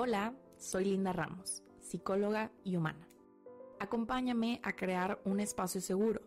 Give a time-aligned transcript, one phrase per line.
[0.00, 3.08] Hola, soy Linda Ramos, psicóloga y humana.
[3.80, 6.22] Acompáñame a crear un espacio seguro.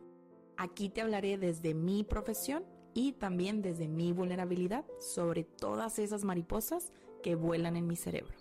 [0.57, 6.92] Aquí te hablaré desde mi profesión y también desde mi vulnerabilidad sobre todas esas mariposas
[7.23, 8.35] que vuelan en mi cerebro.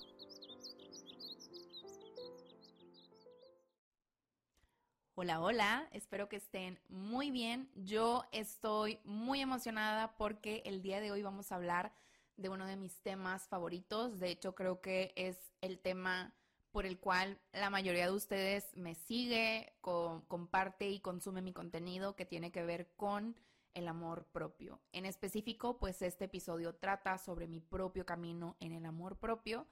[5.15, 7.71] Hola, hola, espero que estén muy bien.
[7.77, 11.93] Yo estoy muy emocionada porque el día de hoy vamos a hablar
[12.41, 14.19] de uno de mis temas favoritos.
[14.19, 16.35] De hecho, creo que es el tema
[16.73, 22.25] por el cual la mayoría de ustedes me sigue, comparte y consume mi contenido que
[22.25, 23.37] tiene que ver con
[23.75, 24.81] el amor propio.
[24.93, 29.67] En específico, pues este episodio trata sobre mi propio camino en el amor propio.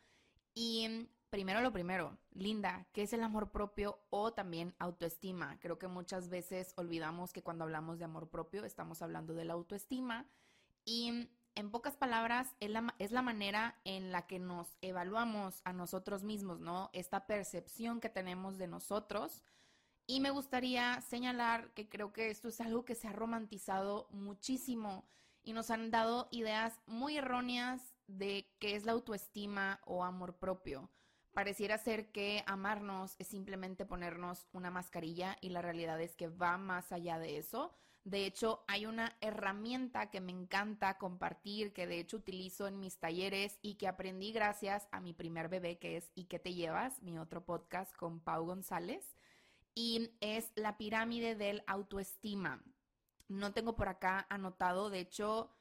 [0.55, 5.59] Y primero lo primero, Linda, ¿qué es el amor propio o también autoestima?
[5.61, 9.55] Creo que muchas veces olvidamos que cuando hablamos de amor propio estamos hablando de la
[9.55, 10.27] autoestima.
[10.85, 15.73] Y en pocas palabras, es la, es la, manera en la que nos evaluamos a
[15.73, 16.89] nosotros mismos, ¿no?
[16.93, 19.43] Esta percepción que tenemos de nosotros.
[20.07, 25.05] Y me gustaría señalar que creo que esto es algo que se ha romantizado muchísimo
[25.43, 30.89] y nos han dado ideas muy erróneas de qué es la autoestima o amor propio.
[31.33, 36.57] Pareciera ser que amarnos es simplemente ponernos una mascarilla y la realidad es que va
[36.57, 37.75] más allá de eso.
[38.09, 42.97] De hecho, hay una herramienta que me encanta compartir, que de hecho utilizo en mis
[42.97, 47.03] talleres y que aprendí gracias a mi primer bebé, que es ¿Y qué te llevas?
[47.03, 49.15] Mi otro podcast con Pau González.
[49.75, 52.65] Y es la pirámide del autoestima.
[53.29, 55.55] No tengo por acá anotado, de hecho,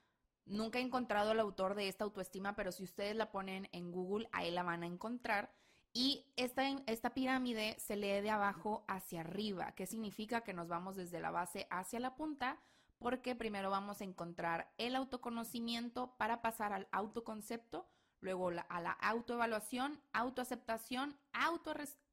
[0.45, 4.30] Nunca he encontrado al autor de esta autoestima, pero si ustedes la ponen en Google,
[4.32, 5.54] ahí la van a encontrar.
[5.94, 10.96] Y esta, esta pirámide se lee de abajo hacia arriba, que significa que nos vamos
[10.96, 12.60] desde la base hacia la punta,
[13.00, 17.88] porque primero vamos a encontrar el autoconocimiento para pasar al autoconcepto,
[18.20, 21.18] luego a la autoevaluación, autoaceptación,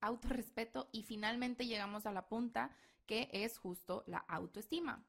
[0.00, 2.71] autorrespeto y finalmente llegamos a la punta,
[3.06, 5.04] que es justo la autoestima.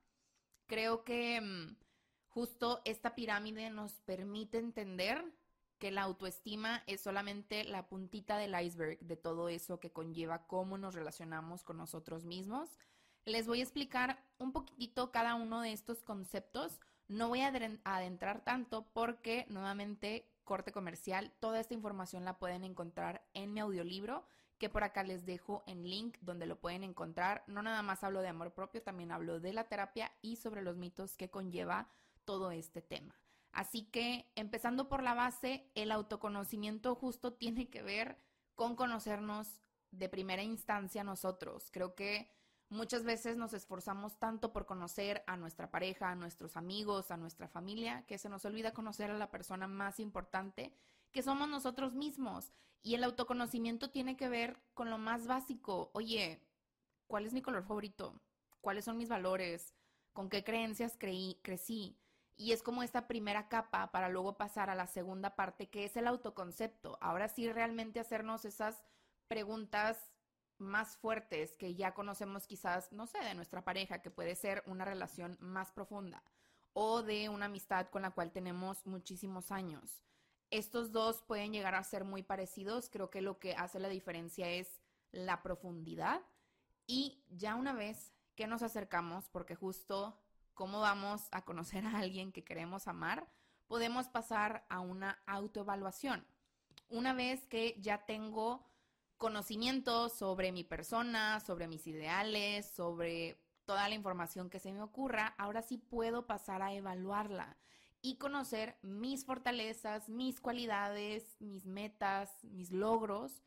[0.67, 1.75] Creo que mm,
[2.35, 5.23] Justo esta pirámide nos permite entender
[5.85, 10.79] que la autoestima es solamente la puntita del iceberg de todo eso que conlleva cómo
[10.79, 12.79] nos relacionamos con nosotros mismos.
[13.23, 16.79] Les voy a explicar un poquitito cada uno de estos conceptos.
[17.07, 17.53] No voy a
[17.83, 24.25] adentrar tanto porque nuevamente corte comercial, toda esta información la pueden encontrar en mi audiolibro,
[24.57, 27.43] que por acá les dejo en link donde lo pueden encontrar.
[27.45, 30.77] No nada más hablo de amor propio, también hablo de la terapia y sobre los
[30.77, 31.91] mitos que conlleva
[32.25, 33.13] todo este tema.
[33.55, 38.19] Así que empezando por la base, el autoconocimiento justo tiene que ver
[38.53, 39.61] con conocernos
[39.91, 41.69] de primera instancia nosotros.
[41.71, 42.29] Creo que
[42.67, 47.47] muchas veces nos esforzamos tanto por conocer a nuestra pareja, a nuestros amigos, a nuestra
[47.47, 50.75] familia, que se nos olvida conocer a la persona más importante,
[51.13, 52.51] que somos nosotros mismos.
[52.83, 55.91] Y el autoconocimiento tiene que ver con lo más básico.
[55.93, 56.41] Oye,
[57.07, 58.19] ¿cuál es mi color favorito?
[58.59, 59.73] ¿Cuáles son mis valores?
[60.11, 61.97] ¿Con qué creencias creí, crecí?
[62.37, 65.95] Y es como esta primera capa para luego pasar a la segunda parte, que es
[65.95, 66.97] el autoconcepto.
[67.01, 68.83] Ahora sí realmente hacernos esas
[69.27, 69.97] preguntas
[70.57, 74.85] más fuertes que ya conocemos quizás, no sé, de nuestra pareja, que puede ser una
[74.85, 76.23] relación más profunda,
[76.73, 80.01] o de una amistad con la cual tenemos muchísimos años.
[80.51, 84.49] Estos dos pueden llegar a ser muy parecidos, creo que lo que hace la diferencia
[84.49, 84.79] es
[85.11, 86.21] la profundidad
[86.87, 90.19] y ya una vez que nos acercamos, porque justo
[90.55, 93.27] cómo vamos a conocer a alguien que queremos amar,
[93.67, 96.25] podemos pasar a una autoevaluación.
[96.89, 98.65] Una vez que ya tengo
[99.17, 105.35] conocimiento sobre mi persona, sobre mis ideales, sobre toda la información que se me ocurra,
[105.37, 107.57] ahora sí puedo pasar a evaluarla
[108.01, 113.41] y conocer mis fortalezas, mis cualidades, mis metas, mis logros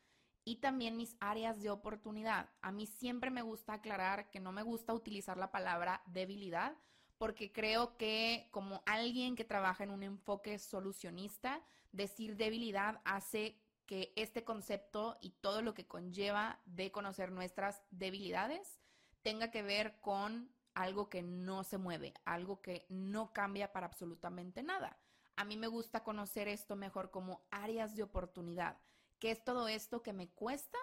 [0.44, 2.50] y también mis áreas de oportunidad.
[2.60, 6.76] A mí siempre me gusta aclarar que no me gusta utilizar la palabra debilidad
[7.18, 11.60] porque creo que como alguien que trabaja en un enfoque solucionista,
[11.92, 18.80] decir debilidad hace que este concepto y todo lo que conlleva de conocer nuestras debilidades
[19.22, 24.62] tenga que ver con algo que no se mueve, algo que no cambia para absolutamente
[24.62, 24.96] nada.
[25.36, 28.78] A mí me gusta conocer esto mejor como áreas de oportunidad,
[29.18, 30.78] que es todo esto que me cuesta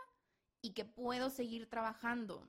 [0.61, 2.47] y que puedo seguir trabajando.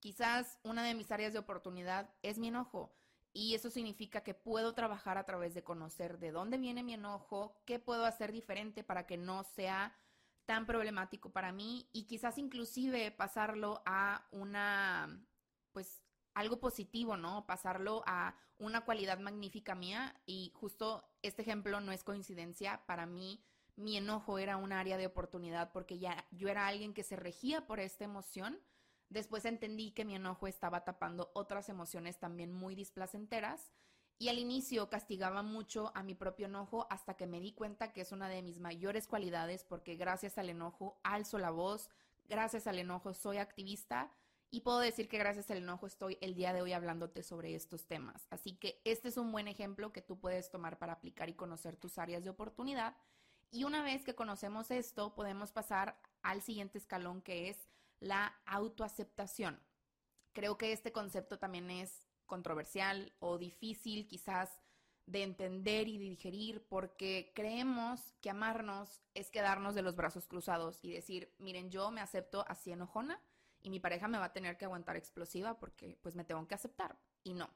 [0.00, 2.92] Quizás una de mis áreas de oportunidad es mi enojo.
[3.32, 7.60] Y eso significa que puedo trabajar a través de conocer de dónde viene mi enojo,
[7.64, 9.94] qué puedo hacer diferente para que no sea
[10.46, 15.22] tan problemático para mí y quizás inclusive pasarlo a una,
[15.72, 16.02] pues,
[16.32, 17.46] algo positivo, ¿no?
[17.46, 22.82] Pasarlo a una cualidad magnífica mía y justo este ejemplo no es coincidencia.
[22.86, 23.44] Para mí,
[23.76, 27.66] mi enojo era un área de oportunidad porque ya yo era alguien que se regía
[27.66, 28.58] por esta emoción.
[29.10, 33.72] Después entendí que mi enojo estaba tapando otras emociones también muy displacenteras.
[34.18, 38.00] Y al inicio castigaba mucho a mi propio enojo hasta que me di cuenta que
[38.00, 41.88] es una de mis mayores cualidades porque gracias al enojo alzo la voz,
[42.28, 44.10] gracias al enojo soy activista
[44.50, 47.86] y puedo decir que gracias al enojo estoy el día de hoy hablándote sobre estos
[47.86, 48.26] temas.
[48.30, 51.76] Así que este es un buen ejemplo que tú puedes tomar para aplicar y conocer
[51.76, 52.96] tus áreas de oportunidad
[53.50, 57.68] y una vez que conocemos esto, podemos pasar al siguiente escalón que es
[58.00, 59.60] la autoaceptación.
[60.32, 64.60] Creo que este concepto también es controversial o difícil quizás
[65.06, 70.84] de entender y de digerir porque creemos que amarnos es quedarnos de los brazos cruzados
[70.84, 73.20] y decir, miren, yo me acepto así enojona
[73.62, 76.54] y mi pareja me va a tener que aguantar explosiva porque pues me tengo que
[76.54, 76.98] aceptar.
[77.24, 77.48] Y no,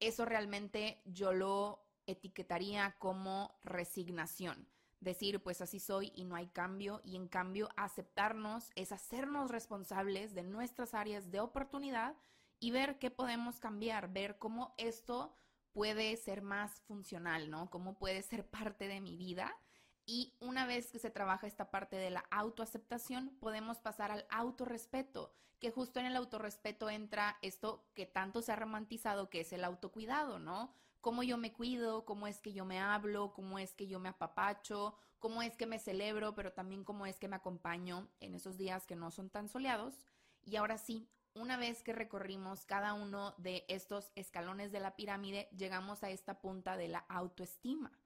[0.00, 4.68] eso realmente yo lo etiquetaría como resignación
[5.06, 10.34] decir, pues así soy y no hay cambio, y en cambio aceptarnos es hacernos responsables
[10.34, 12.14] de nuestras áreas de oportunidad
[12.60, 15.34] y ver qué podemos cambiar, ver cómo esto
[15.72, 17.70] puede ser más funcional, ¿no?
[17.70, 19.56] Cómo puede ser parte de mi vida.
[20.04, 25.34] Y una vez que se trabaja esta parte de la autoaceptación, podemos pasar al autorrespeto,
[25.58, 29.64] que justo en el autorrespeto entra esto que tanto se ha romantizado, que es el
[29.64, 30.74] autocuidado, ¿no?
[31.06, 34.08] Cómo yo me cuido, cómo es que yo me hablo, cómo es que yo me
[34.08, 38.58] apapacho, cómo es que me celebro, pero también cómo es que me acompaño en esos
[38.58, 39.94] días que no son tan soleados.
[40.42, 45.48] Y ahora sí, una vez que recorrimos cada uno de estos escalones de la pirámide,
[45.56, 47.96] llegamos a esta punta de la autoestima.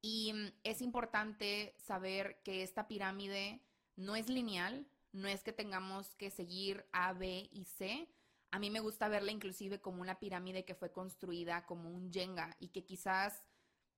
[0.00, 3.60] Y mm, es importante saber que esta pirámide
[3.94, 8.08] no es lineal, no es que tengamos que seguir A, B y C,
[8.50, 12.56] a mí me gusta verla inclusive como una pirámide que fue construida como un Jenga
[12.58, 13.42] y que quizás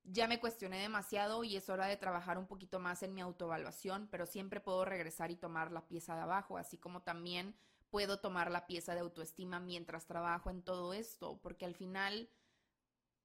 [0.03, 4.07] ya me cuestioné demasiado y es hora de trabajar un poquito más en mi autoevaluación,
[4.09, 7.55] pero siempre puedo regresar y tomar la pieza de abajo, así como también
[7.89, 12.29] puedo tomar la pieza de autoestima mientras trabajo en todo esto, porque al final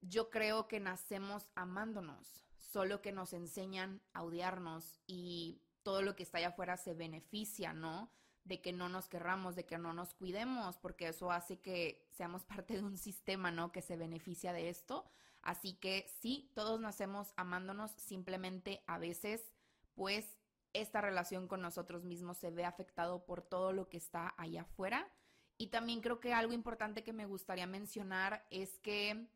[0.01, 6.23] yo creo que nacemos amándonos, solo que nos enseñan a odiarnos y todo lo que
[6.23, 8.11] está allá afuera se beneficia, ¿no?
[8.47, 12.43] De que no nos querramos, de que no nos cuidemos, porque eso hace que seamos
[12.45, 13.71] parte de un sistema, ¿no?
[13.71, 15.05] Que se beneficia de esto.
[15.41, 19.51] Así que sí, todos nacemos amándonos, simplemente a veces,
[19.95, 20.25] pues,
[20.73, 25.09] esta relación con nosotros mismos se ve afectado por todo lo que está allá afuera.
[25.57, 29.27] Y también creo que algo importante que me gustaría mencionar es que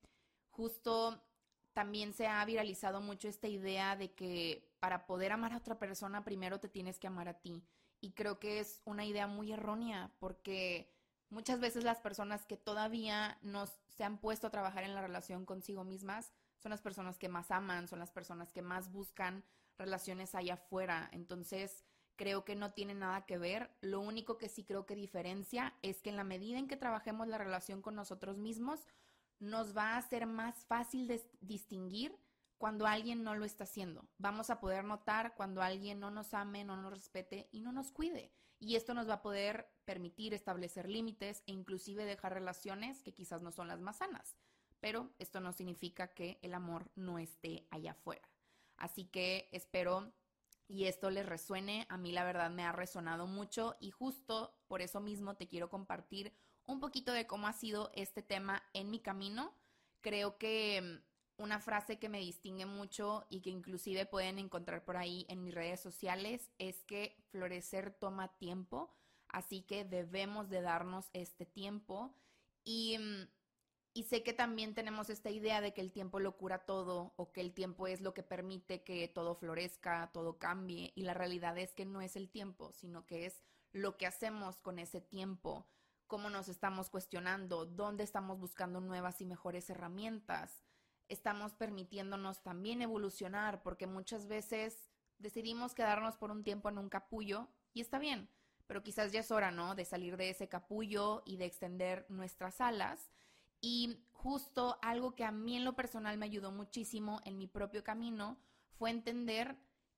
[0.49, 1.23] justo
[1.73, 6.23] también se ha viralizado mucho esta idea de que para poder amar a otra persona
[6.23, 7.63] primero te tienes que amar a ti.
[8.01, 10.91] Y creo que es una idea muy errónea porque
[11.29, 15.45] muchas veces las personas que todavía no se han puesto a trabajar en la relación
[15.45, 19.43] consigo mismas son las personas que más aman, son las personas que más buscan
[19.77, 21.09] relaciones allá afuera.
[21.11, 21.83] Entonces,
[22.15, 23.71] creo que no tiene nada que ver.
[23.81, 27.27] Lo único que sí creo que diferencia es que en la medida en que trabajemos
[27.27, 28.85] la relación con nosotros mismos,
[29.39, 32.15] nos va a ser más fácil distinguir
[32.61, 34.07] cuando alguien no lo está haciendo.
[34.19, 37.91] Vamos a poder notar cuando alguien no nos ame, no nos respete y no nos
[37.91, 38.31] cuide.
[38.59, 43.41] Y esto nos va a poder permitir establecer límites e inclusive dejar relaciones que quizás
[43.41, 44.37] no son las más sanas.
[44.79, 48.29] Pero esto no significa que el amor no esté allá afuera.
[48.77, 50.13] Así que espero
[50.67, 51.87] y esto les resuene.
[51.89, 55.71] A mí la verdad me ha resonado mucho y justo por eso mismo te quiero
[55.71, 56.31] compartir
[56.67, 59.51] un poquito de cómo ha sido este tema en mi camino.
[60.01, 61.01] Creo que
[61.41, 65.55] una frase que me distingue mucho y que inclusive pueden encontrar por ahí en mis
[65.55, 68.93] redes sociales es que florecer toma tiempo,
[69.27, 72.13] así que debemos de darnos este tiempo.
[72.63, 73.27] Y, mm,
[73.93, 77.31] y sé que también tenemos esta idea de que el tiempo lo cura todo o
[77.33, 81.57] que el tiempo es lo que permite que todo florezca, todo cambie y la realidad
[81.57, 85.67] es que no es el tiempo, sino que es lo que hacemos con ese tiempo,
[86.05, 90.63] cómo nos estamos cuestionando, dónde estamos buscando nuevas y mejores herramientas
[91.11, 94.89] estamos permitiéndonos también evolucionar, porque muchas veces
[95.19, 98.29] decidimos quedarnos por un tiempo en un capullo y está bien,
[98.65, 99.75] pero quizás ya es hora, ¿no?
[99.75, 103.11] De salir de ese capullo y de extender nuestras alas.
[103.59, 107.83] Y justo algo que a mí en lo personal me ayudó muchísimo en mi propio
[107.83, 108.39] camino
[108.77, 109.57] fue entender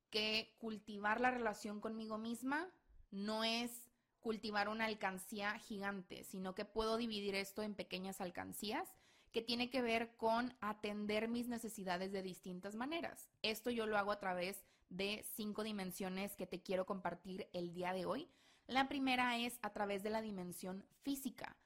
[0.10, 2.68] que cultivar la relación conmigo misma
[3.12, 8.90] no es cultivar una alcancía gigante, sino que puedo dividir esto en pequeñas alcancías
[9.34, 13.30] que tiene que ver con atender mis necesidades de distintas maneras.
[13.42, 17.94] Esto yo lo hago a través de cinco dimensiones que te quiero compartir el día
[17.94, 18.30] de hoy.
[18.68, 21.58] La primera es a través de la dimensión física,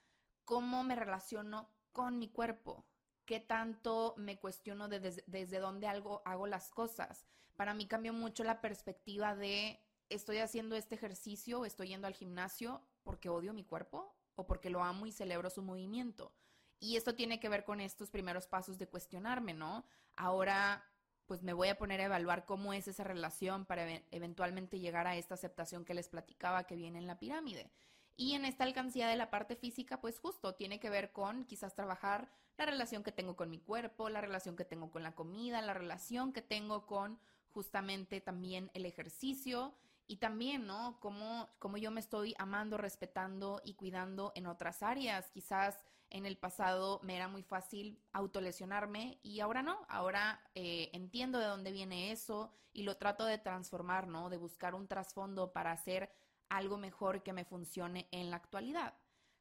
[0.45, 2.86] cómo me relaciono con mi cuerpo.
[3.25, 7.25] qué tanto me cuestiono desde dónde algo, hago las cosas.
[7.57, 12.81] Para mí cambió mucho la perspectiva de estoy haciendo este ejercicio, estoy yendo al gimnasio
[13.03, 16.31] porque odio mi cuerpo o porque lo amo y celebro su movimiento.
[16.79, 19.86] Y esto tiene que ver con estos primeros pasos de cuestionarme, ¿no?
[20.15, 20.84] Ahora,
[21.25, 25.15] pues me voy a poner a evaluar cómo es esa relación para eventualmente llegar a
[25.15, 27.72] esta aceptación que les platicaba que viene en la pirámide.
[28.15, 31.75] Y en esta alcancía de la parte física, pues justo tiene que ver con quizás
[31.75, 35.62] trabajar la relación que tengo con mi cuerpo, la relación que tengo con la comida,
[35.62, 37.19] la relación que tengo con
[37.51, 39.75] justamente también el ejercicio
[40.07, 40.98] y también, ¿no?
[41.00, 45.29] Cómo, cómo yo me estoy amando, respetando y cuidando en otras áreas.
[45.29, 45.77] Quizás
[46.09, 49.85] en el pasado me era muy fácil autolesionarme y ahora no.
[49.89, 54.29] Ahora eh, entiendo de dónde viene eso y lo trato de transformar, ¿no?
[54.29, 56.11] De buscar un trasfondo para hacer
[56.49, 58.93] algo mejor que me funcione en la actualidad.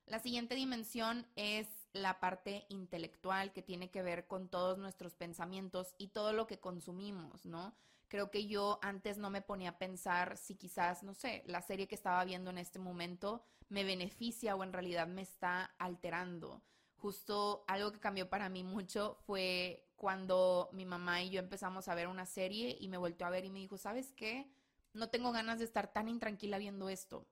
[0.06, 5.94] La siguiente dimensión es la parte intelectual que tiene que ver con todos nuestros pensamientos
[5.98, 7.74] y todo lo que consumimos, ¿no?
[8.08, 11.88] Creo que yo antes no me ponía a pensar si quizás, no sé, la serie
[11.88, 16.62] que estaba viendo en este momento me beneficia o en realidad me está alterando.
[16.96, 21.94] Justo algo que cambió para mí mucho fue cuando mi mamá y yo empezamos a
[21.94, 24.50] ver una serie y me volvió a ver y me dijo, ¿sabes qué?
[24.92, 27.26] No tengo ganas de estar tan intranquila viendo esto.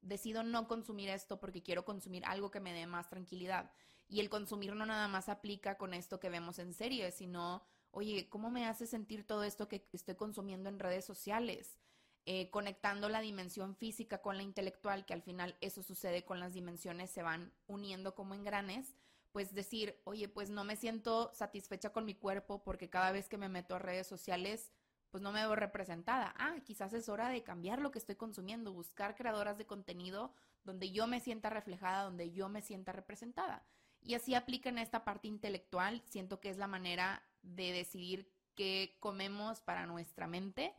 [0.00, 3.70] Decido no consumir esto porque quiero consumir algo que me dé más tranquilidad.
[4.08, 7.62] Y el consumir no nada más aplica con esto que vemos en series, sino
[7.94, 11.78] oye, ¿cómo me hace sentir todo esto que estoy consumiendo en redes sociales?
[12.26, 16.54] Eh, conectando la dimensión física con la intelectual, que al final eso sucede con las
[16.54, 18.96] dimensiones, se van uniendo como engranes,
[19.30, 23.36] pues decir, oye, pues no me siento satisfecha con mi cuerpo porque cada vez que
[23.36, 24.70] me meto a redes sociales,
[25.10, 26.34] pues no me veo representada.
[26.38, 30.32] Ah, quizás es hora de cambiar lo que estoy consumiendo, buscar creadoras de contenido
[30.64, 33.66] donde yo me sienta reflejada, donde yo me sienta representada.
[34.04, 38.96] Y así aplica en esta parte intelectual, siento que es la manera de decidir qué
[39.00, 40.74] comemos para nuestra mente.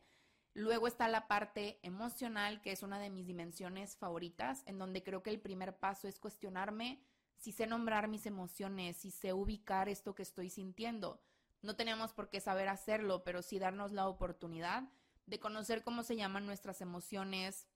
[0.54, 5.22] Luego está la parte emocional, que es una de mis dimensiones favoritas, en donde creo
[5.22, 7.02] que el primer paso es cuestionarme
[7.36, 11.20] si sé nombrar mis emociones, si sé ubicar esto que estoy sintiendo.
[11.62, 14.84] No tenemos por qué saber hacerlo, pero sí darnos la oportunidad
[15.26, 17.66] de conocer cómo se llaman nuestras emociones,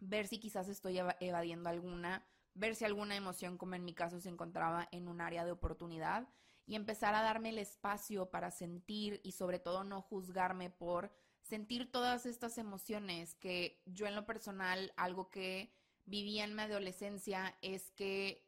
[0.00, 4.28] ver si quizás estoy evadiendo alguna, ver si alguna emoción, como en mi caso, se
[4.28, 6.28] encontraba en un área de oportunidad
[6.66, 11.10] y empezar a darme el espacio para sentir y sobre todo no juzgarme por
[11.42, 15.72] sentir todas estas emociones que yo en lo personal, algo que
[16.04, 18.46] vivía en mi adolescencia es que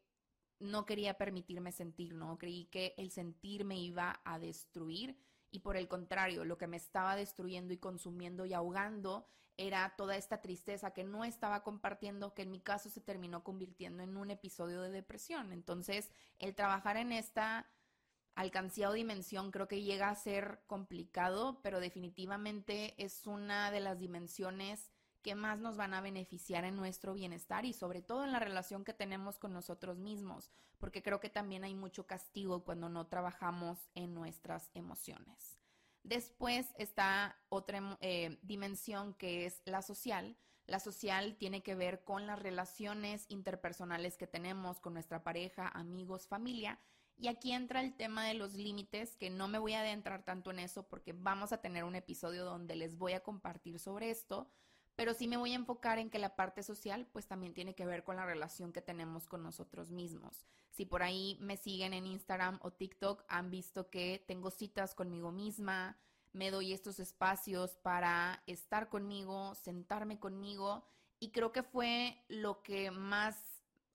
[0.60, 2.38] no quería permitirme sentir, ¿no?
[2.38, 5.18] Creí que el sentir me iba a destruir
[5.52, 9.28] y por el contrario, lo que me estaba destruyendo y consumiendo y ahogando
[9.58, 14.02] era toda esta tristeza que no estaba compartiendo, que en mi caso se terminó convirtiendo
[14.02, 15.52] en un episodio de depresión.
[15.52, 17.70] Entonces, el trabajar en esta
[18.34, 23.98] alcancía o dimensión creo que llega a ser complicado, pero definitivamente es una de las
[23.98, 24.90] dimensiones
[25.22, 28.84] que más nos van a beneficiar en nuestro bienestar y sobre todo en la relación
[28.84, 33.78] que tenemos con nosotros mismos, porque creo que también hay mucho castigo cuando no trabajamos
[33.94, 35.58] en nuestras emociones.
[36.02, 40.36] Después está otra eh, dimensión que es la social.
[40.66, 46.26] La social tiene que ver con las relaciones interpersonales que tenemos con nuestra pareja, amigos,
[46.26, 46.78] familia
[47.22, 50.50] y aquí entra el tema de los límites, que no me voy a adentrar tanto
[50.50, 54.50] en eso porque vamos a tener un episodio donde les voy a compartir sobre esto,
[54.96, 57.86] pero sí me voy a enfocar en que la parte social pues también tiene que
[57.86, 60.44] ver con la relación que tenemos con nosotros mismos.
[60.70, 65.32] Si por ahí me siguen en Instagram o TikTok, han visto que tengo citas conmigo
[65.32, 65.96] misma,
[66.32, 70.84] me doy estos espacios para estar conmigo, sentarme conmigo
[71.20, 73.36] y creo que fue lo que más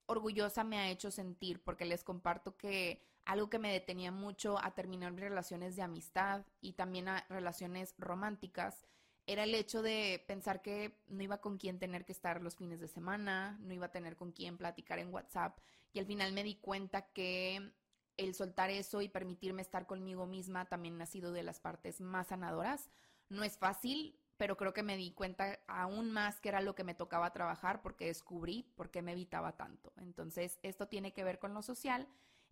[0.05, 4.73] orgullosa me ha hecho sentir, porque les comparto que algo que me detenía mucho a
[4.73, 8.85] terminar mis relaciones de amistad y también a relaciones románticas
[9.27, 12.79] era el hecho de pensar que no iba con quién tener que estar los fines
[12.79, 15.59] de semana, no iba a tener con quién platicar en WhatsApp
[15.93, 17.73] y al final me di cuenta que
[18.15, 22.27] el soltar eso y permitirme estar conmigo misma también ha sido de las partes más
[22.27, 22.89] sanadoras.
[23.29, 26.85] No es fácil, pero creo que me di cuenta aún más que era lo que
[26.85, 29.91] me tocaba trabajar porque descubrí por qué me evitaba tanto.
[29.97, 32.07] Entonces, esto tiene que ver con lo social.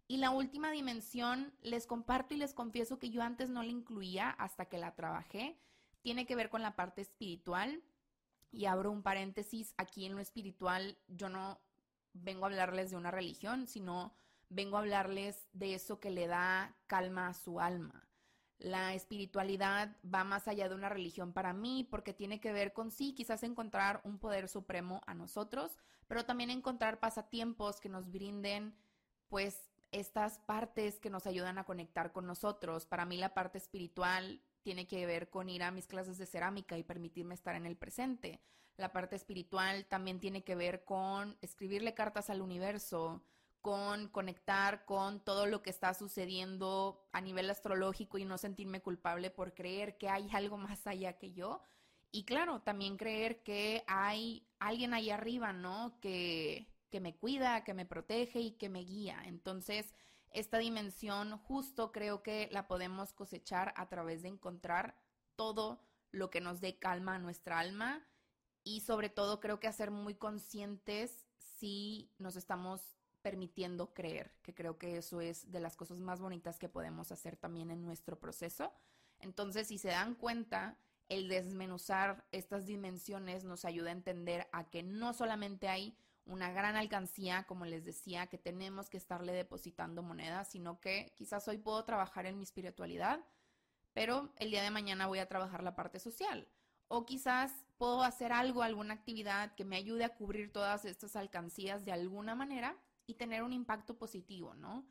[0.07, 4.29] Y la última dimensión, les comparto y les confieso que yo antes no la incluía
[4.29, 5.57] hasta que la trabajé,
[6.05, 7.81] tiene que ver con la parte espiritual.
[8.51, 11.59] Y abro un paréntesis, aquí en lo espiritual yo no
[12.13, 14.13] vengo a hablarles de una religión, sino
[14.49, 18.07] vengo a hablarles de eso que le da calma a su alma.
[18.59, 22.91] La espiritualidad va más allá de una religión para mí porque tiene que ver con
[22.91, 28.75] sí, quizás encontrar un poder supremo a nosotros, pero también encontrar pasatiempos que nos brinden
[29.27, 32.85] pues estas partes que nos ayudan a conectar con nosotros.
[32.85, 36.75] Para mí la parte espiritual tiene que ver con ir a mis clases de cerámica
[36.75, 38.41] y permitirme estar en el presente.
[38.77, 43.23] La parte espiritual también tiene que ver con escribirle cartas al universo,
[43.61, 49.29] con conectar con todo lo que está sucediendo a nivel astrológico y no sentirme culpable
[49.29, 51.61] por creer que hay algo más allá que yo.
[52.11, 55.99] Y claro, también creer que hay alguien ahí arriba, ¿no?
[56.01, 59.21] Que, que me cuida, que me protege y que me guía.
[59.25, 59.93] Entonces,
[60.35, 64.95] esta dimensión justo creo que la podemos cosechar a través de encontrar
[65.35, 68.05] todo lo que nos dé calma a nuestra alma
[68.63, 72.81] y sobre todo creo que hacer muy conscientes si nos estamos
[73.21, 77.37] permitiendo creer, que creo que eso es de las cosas más bonitas que podemos hacer
[77.37, 78.71] también en nuestro proceso.
[79.19, 80.77] Entonces, si se dan cuenta,
[81.09, 86.75] el desmenuzar estas dimensiones nos ayuda a entender a que no solamente hay una gran
[86.75, 91.83] alcancía, como les decía, que tenemos que estarle depositando monedas, sino que quizás hoy puedo
[91.83, 93.23] trabajar en mi espiritualidad,
[93.93, 96.47] pero el día de mañana voy a trabajar la parte social.
[96.87, 101.85] O quizás puedo hacer algo, alguna actividad que me ayude a cubrir todas estas alcancías
[101.85, 102.77] de alguna manera
[103.07, 104.85] y tener un impacto positivo, ¿no?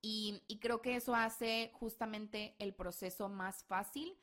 [0.00, 4.18] Y, y creo que eso hace justamente el proceso más fácil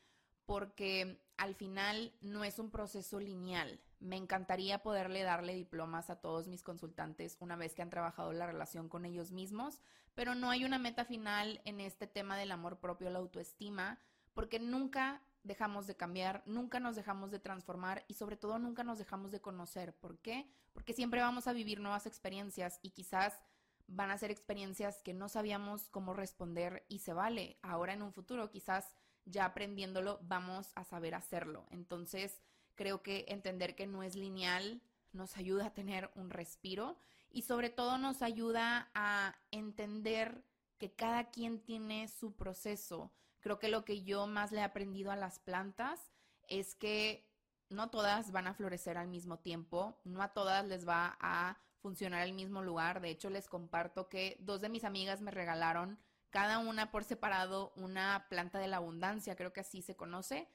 [0.45, 3.79] porque al final no es un proceso lineal.
[3.99, 8.47] Me encantaría poderle darle diplomas a todos mis consultantes una vez que han trabajado la
[8.47, 9.81] relación con ellos mismos,
[10.13, 13.99] pero no hay una meta final en este tema del amor propio, la autoestima,
[14.33, 18.97] porque nunca dejamos de cambiar, nunca nos dejamos de transformar y sobre todo nunca nos
[18.97, 19.95] dejamos de conocer.
[19.95, 20.49] ¿Por qué?
[20.73, 23.39] Porque siempre vamos a vivir nuevas experiencias y quizás
[23.87, 27.57] van a ser experiencias que no sabíamos cómo responder y se vale.
[27.61, 31.65] Ahora en un futuro quizás ya aprendiéndolo vamos a saber hacerlo.
[31.71, 32.41] Entonces,
[32.75, 34.81] creo que entender que no es lineal
[35.13, 36.97] nos ayuda a tener un respiro
[37.31, 40.43] y sobre todo nos ayuda a entender
[40.77, 43.11] que cada quien tiene su proceso.
[43.39, 46.11] Creo que lo que yo más le he aprendido a las plantas
[46.47, 47.27] es que
[47.69, 52.23] no todas van a florecer al mismo tiempo, no a todas les va a funcionar
[52.23, 53.01] el mismo lugar.
[53.01, 55.97] De hecho, les comparto que dos de mis amigas me regalaron
[56.29, 60.49] cada una por separado una planta de la abundancia, creo que así se conoce,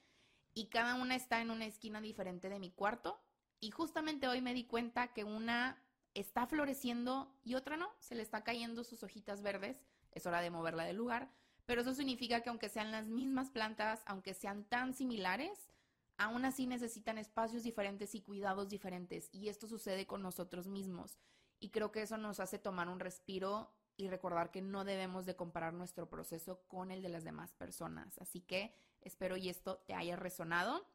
[0.53, 3.21] y cada una está en una esquina diferente de mi cuarto.
[3.59, 5.81] Y justamente hoy me di cuenta que una
[6.13, 9.77] está floreciendo y otra no, se le está cayendo sus hojitas verdes,
[10.11, 11.31] es hora de moverla del lugar,
[11.65, 15.71] pero eso significa que aunque sean las mismas plantas, aunque sean tan similares,
[16.17, 21.17] aún así necesitan espacios diferentes y cuidados diferentes, y esto sucede con nosotros mismos.
[21.59, 25.35] Y creo que eso nos hace tomar un respiro y recordar que no debemos de
[25.35, 28.17] comparar nuestro proceso con el de las demás personas.
[28.19, 30.85] Así que espero y esto te haya resonado.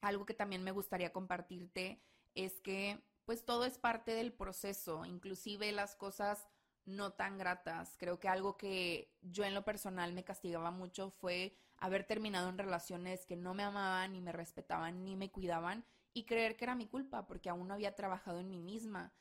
[0.00, 2.02] Algo que también me gustaría compartirte
[2.34, 6.48] es que pues todo es parte del proceso, inclusive las cosas
[6.84, 7.96] no tan gratas.
[7.98, 12.58] Creo que algo que yo en lo personal me castigaba mucho fue haber terminado en
[12.58, 16.74] relaciones que no me amaban, ni me respetaban, ni me cuidaban y creer que era
[16.74, 19.12] mi culpa porque aún no había trabajado en mí misma.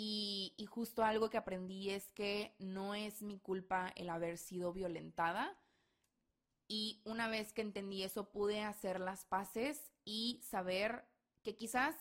[0.00, 5.58] Y, justo algo que aprendí es que no es mi culpa el haber sido violentada.
[6.68, 11.04] Y una vez que entendí eso, pude hacer las paces y saber
[11.42, 11.96] que quizás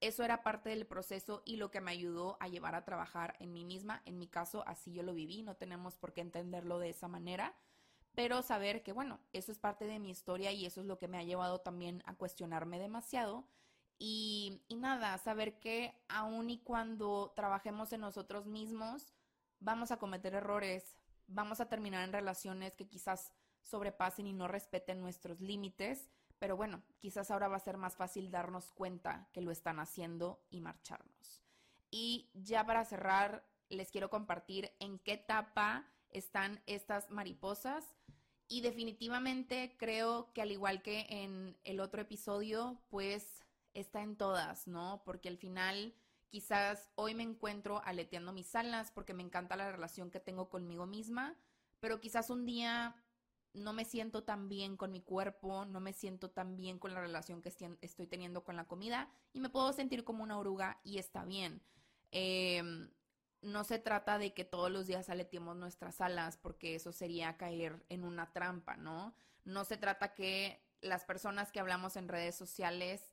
[0.00, 3.52] eso era parte del proceso y lo que me ayudó a llevar a trabajar en
[3.52, 4.02] mí misma.
[4.06, 7.54] En mi caso, así yo lo viví, no tenemos por qué entenderlo de esa manera,
[8.16, 11.06] pero saber que, bueno, eso es parte de mi historia y eso es lo que
[11.06, 13.46] me ha llevado también a cuestionarme demasiado
[13.98, 19.14] y, nada, saber que aun y cuando trabajemos en nosotros mismos,
[19.58, 23.32] vamos a cometer errores, vamos a terminar en relaciones que quizás
[23.62, 28.30] sobrepasen y no respeten nuestros límites, pero bueno, quizás ahora va a ser más fácil
[28.30, 31.42] darnos cuenta que lo están haciendo y marcharnos.
[31.90, 37.84] Y ya para cerrar, les quiero compartir en qué etapa están estas mariposas.
[38.48, 43.45] Y definitivamente creo que al igual que en el otro episodio, pues
[43.76, 45.02] está en todas, ¿no?
[45.04, 45.94] Porque al final
[46.28, 50.86] quizás hoy me encuentro aleteando mis alas porque me encanta la relación que tengo conmigo
[50.86, 51.36] misma,
[51.80, 52.96] pero quizás un día
[53.52, 57.00] no me siento tan bien con mi cuerpo, no me siento tan bien con la
[57.00, 60.98] relación que estoy teniendo con la comida y me puedo sentir como una oruga y
[60.98, 61.62] está bien.
[62.10, 62.90] Em,
[63.42, 67.84] no se trata de que todos los días aleteemos nuestras alas porque eso sería caer
[67.88, 69.14] en una trampa, ¿no?
[69.44, 73.10] No se trata que las personas que hablamos en redes sociales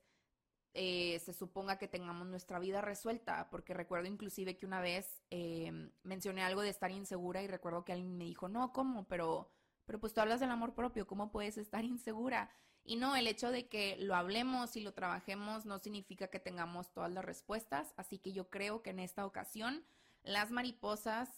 [0.76, 5.92] eh, se suponga que tengamos nuestra vida resuelta, porque recuerdo inclusive que una vez eh,
[6.04, 9.08] mencioné algo de estar insegura y recuerdo que alguien me dijo, no, ¿cómo?
[9.08, 9.52] Pero,
[9.86, 12.50] pero pues tú hablas del amor propio, ¿cómo puedes estar insegura?
[12.84, 16.92] Y no, el hecho de que lo hablemos y lo trabajemos no significa que tengamos
[16.92, 19.86] todas las respuestas, así que yo creo que en esta ocasión
[20.24, 21.30] las mariposas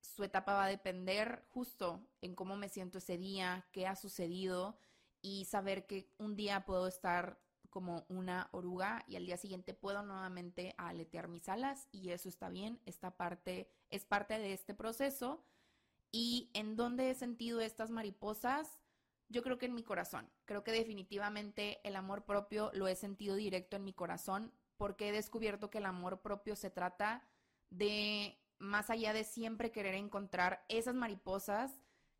[0.00, 4.76] su etapa va a depender justo en cómo me siento ese día, qué ha sucedido
[5.22, 7.40] y saber que un día puedo estar
[7.74, 12.48] como una oruga y al día siguiente puedo nuevamente aletear mis alas y eso está
[12.48, 15.44] bien, esta parte es parte de este proceso.
[16.12, 18.78] ¿Y en dónde he sentido estas mariposas?
[19.28, 20.30] Yo creo que en mi corazón.
[20.44, 25.12] Creo que definitivamente el amor propio lo he sentido directo en mi corazón porque he
[25.12, 27.26] descubierto que el amor propio se trata
[27.70, 31.72] de más allá de siempre querer encontrar esas mariposas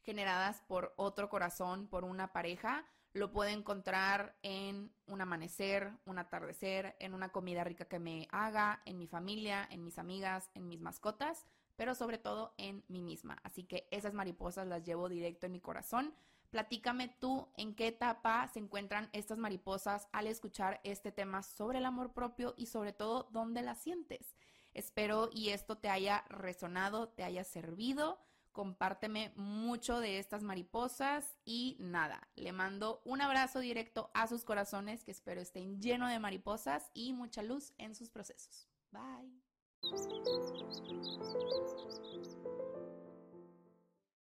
[0.03, 6.97] generadas por otro corazón, por una pareja, lo puedo encontrar en un amanecer, un atardecer,
[6.99, 10.81] en una comida rica que me haga, en mi familia, en mis amigas, en mis
[10.81, 11.47] mascotas,
[11.77, 13.39] pero sobre todo en mí misma.
[13.45, 16.13] Así que esas mariposas las llevo directo en mi corazón.
[16.51, 21.85] Platícame tú en qué etapa se encuentran estas mariposas al escuchar este tema sobre el
[21.85, 24.35] amor propio y sobre todo dónde las sientes.
[24.73, 28.19] Espero y esto te haya resonado, te haya servido.
[28.55, 35.03] Compárteme mucho de estas mariposas y nada, le mando un abrazo directo a sus corazones
[35.03, 38.69] que espero estén llenos de mariposas y mucha luz en sus procesos.
[38.93, 39.43] Bye.